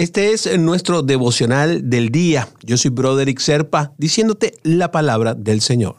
[0.00, 2.48] Este es nuestro devocional del día.
[2.62, 5.96] Yo soy Broderick Serpa, diciéndote la palabra del Señor.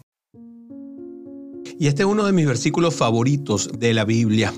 [1.77, 4.55] Y este es uno de mis versículos favoritos de la Biblia.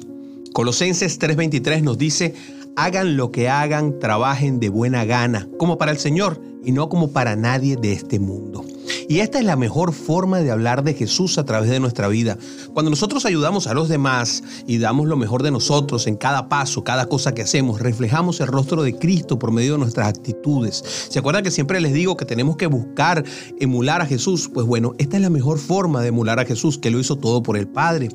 [0.53, 2.33] Colosenses 3:23 nos dice,
[2.77, 7.11] hagan lo que hagan, trabajen de buena gana, como para el Señor y no como
[7.11, 8.63] para nadie de este mundo.
[9.07, 12.37] Y esta es la mejor forma de hablar de Jesús a través de nuestra vida.
[12.73, 16.83] Cuando nosotros ayudamos a los demás y damos lo mejor de nosotros en cada paso,
[16.83, 20.83] cada cosa que hacemos, reflejamos el rostro de Cristo por medio de nuestras actitudes.
[21.09, 23.23] ¿Se acuerdan que siempre les digo que tenemos que buscar
[23.59, 24.49] emular a Jesús?
[24.53, 27.43] Pues bueno, esta es la mejor forma de emular a Jesús, que lo hizo todo
[27.43, 28.09] por el Padre.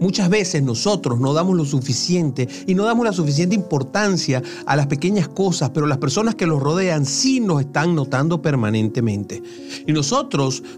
[0.00, 4.86] Muchas veces nosotros no damos lo suficiente y no damos la suficiente importancia a las
[4.86, 9.42] pequeñas cosas, pero las personas que los rodean sí nos están notando permanentemente.
[9.86, 10.33] Y nosotros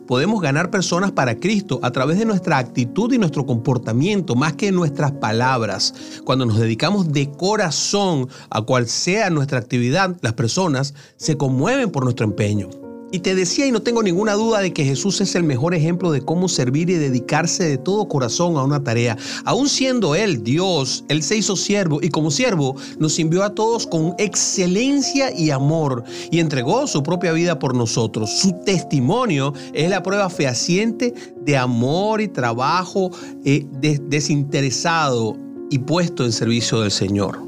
[0.07, 4.71] podemos ganar personas para Cristo a través de nuestra actitud y nuestro comportamiento, más que
[4.71, 5.95] nuestras palabras.
[6.25, 12.05] Cuando nos dedicamos de corazón a cual sea nuestra actividad, las personas se conmueven por
[12.05, 12.86] nuestro empeño.
[13.13, 16.11] Y te decía, y no tengo ninguna duda de que Jesús es el mejor ejemplo
[16.11, 19.17] de cómo servir y dedicarse de todo corazón a una tarea.
[19.45, 23.87] Aún siendo Él Dios, Él se hizo siervo y como siervo nos envió a todos
[23.87, 28.31] con excelencia y amor y entregó su propia vida por nosotros.
[28.31, 33.13] Su testimonio es la prueba fehaciente de amor y trabajo
[33.45, 33.65] eh,
[34.09, 35.37] desinteresado
[35.71, 37.46] y puesto en servicio del Señor.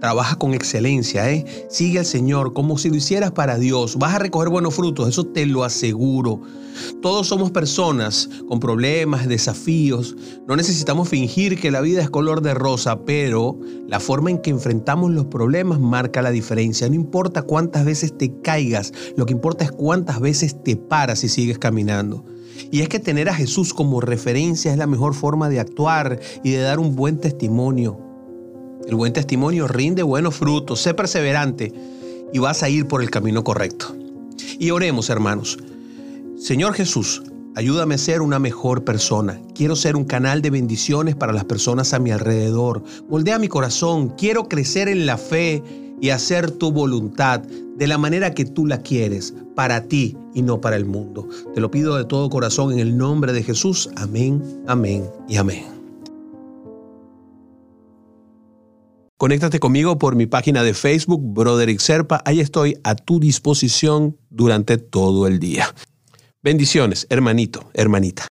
[0.00, 1.44] Trabaja con excelencia, ¿eh?
[1.68, 3.96] Sigue al Señor como si lo hicieras para Dios.
[3.96, 6.40] Vas a recoger buenos frutos, eso te lo aseguro.
[7.02, 10.16] Todos somos personas con problemas, desafíos.
[10.46, 14.50] No necesitamos fingir que la vida es color de rosa, pero la forma en que
[14.50, 16.88] enfrentamos los problemas marca la diferencia.
[16.88, 21.28] No importa cuántas veces te caigas, lo que importa es cuántas veces te paras y
[21.28, 22.24] sigues caminando.
[22.70, 26.50] Y es que tener a Jesús como referencia es la mejor forma de actuar y
[26.50, 28.07] de dar un buen testimonio.
[28.88, 31.74] El buen testimonio rinde buenos frutos, sé perseverante
[32.32, 33.94] y vas a ir por el camino correcto.
[34.58, 35.58] Y oremos, hermanos.
[36.38, 37.22] Señor Jesús,
[37.54, 39.38] ayúdame a ser una mejor persona.
[39.54, 42.82] Quiero ser un canal de bendiciones para las personas a mi alrededor.
[43.10, 44.14] Moldea mi corazón.
[44.16, 45.62] Quiero crecer en la fe
[46.00, 50.62] y hacer tu voluntad de la manera que tú la quieres, para ti y no
[50.62, 51.28] para el mundo.
[51.54, 53.90] Te lo pido de todo corazón en el nombre de Jesús.
[53.96, 55.77] Amén, amén y amén.
[59.18, 62.22] Conéctate conmigo por mi página de Facebook, Broderick Serpa.
[62.24, 65.74] Ahí estoy a tu disposición durante todo el día.
[66.40, 68.22] Bendiciones, hermanito, hermanita.